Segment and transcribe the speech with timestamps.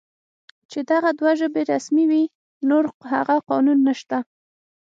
[0.71, 2.23] چې دغه دوه ژبې رسمي وې،
[2.69, 4.29] نور هغه قانون نشته دی